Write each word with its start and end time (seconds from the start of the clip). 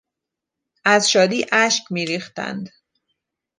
از 0.85 1.11
شادی 1.11 1.45
اشک 1.51 1.83
میریختند. 1.89 2.69